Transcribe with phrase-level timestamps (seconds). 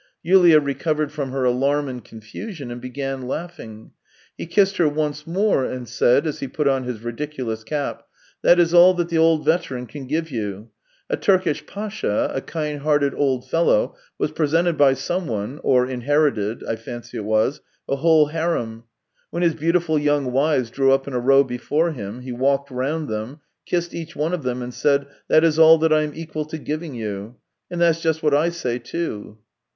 [0.23, 3.91] Yulia recovered from her alarm and confusion, and began laughing.
[4.35, 8.07] He kissed her once more and said, as he put on his ridiculous cap:"
[8.41, 10.71] That is all that the old veteran can give you.
[11.07, 16.77] A Turkish Pasha, a kind hearted old fellow, was presented by someone— or inherited, I
[16.77, 18.85] fancy it was— a whole harem.
[19.29, 23.07] When his beautiful young wives drew up in a row before him, he walked round
[23.07, 26.45] them, kissed each one of them, and said:' That is all that I am equal
[26.45, 27.35] to giving you.'
[27.69, 29.37] And that's just what I say, too."